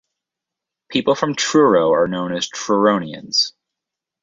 People 0.89 1.13
from 1.13 1.35
Truro 1.35 1.93
are 1.93 2.07
known 2.07 2.33
as 2.35 2.49
Truronians. 2.49 3.51